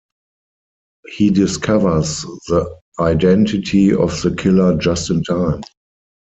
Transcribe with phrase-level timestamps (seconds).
[1.15, 5.61] He discovers the identity of the killer just in time.